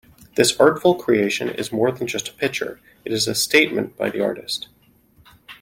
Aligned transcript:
This 0.33 0.59
artful 0.59 0.95
creation 0.95 1.47
is 1.47 1.71
more 1.71 1.91
than 1.91 2.07
just 2.07 2.27
a 2.27 2.33
picture, 2.33 2.79
it's 3.05 3.27
a 3.27 3.35
statement 3.35 3.95
by 3.97 4.09
the 4.09 4.19
artist. 4.19 4.67